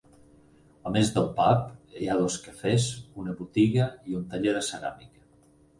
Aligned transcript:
A 0.91 0.93
més 0.95 1.11
del 1.17 1.27
pub, 1.41 1.67
hi 1.99 2.09
ha 2.09 2.17
dos 2.23 2.39
cafès, 2.49 2.89
una 3.25 3.37
botiga 3.45 3.91
i 4.13 4.21
un 4.23 4.29
taller 4.35 4.57
de 4.59 4.69
ceràmica. 4.73 5.29